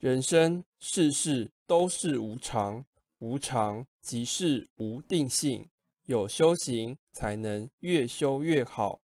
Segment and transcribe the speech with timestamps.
[0.00, 2.86] 人生世事都是无常
[3.18, 5.68] 无常即是无定性
[6.06, 9.02] 有修行才能越修越好